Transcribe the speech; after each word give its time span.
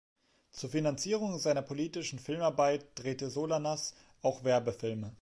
Zur 0.49 0.71
Finanzierung 0.71 1.37
seiner 1.37 1.61
politischen 1.61 2.17
Filmarbeit 2.17 2.83
drehte 2.95 3.29
Solanas 3.29 3.93
auch 4.23 4.43
Werbefilme. 4.43 5.09